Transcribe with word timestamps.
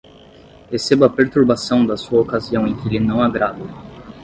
recebo 0.71 1.05
a 1.05 1.09
perturbação 1.13 1.85
da 1.85 1.95
sua 1.95 2.21
ocasião 2.21 2.67
em 2.67 2.75
que 2.75 2.89
lhe 2.89 2.99
não 2.99 3.21
agrado 3.21 3.69